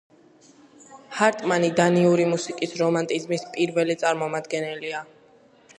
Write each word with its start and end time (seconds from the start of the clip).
ჰარტმანი 1.17 1.69
დანიური 1.81 2.25
მუსიკის 2.31 2.73
რომანტიზმის 2.83 3.47
პირველი 3.59 3.99
წარმომადგენელია. 4.05 5.05